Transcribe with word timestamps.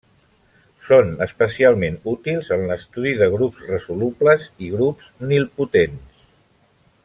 Són 0.85 1.11
especialment 1.25 1.99
útils 2.13 2.49
en 2.57 2.65
l'estudi 2.71 3.13
de 3.21 3.29
grups 3.35 3.61
resolubles 3.75 4.49
i 4.69 4.71
grups 4.77 5.13
nilpotents. 5.33 6.27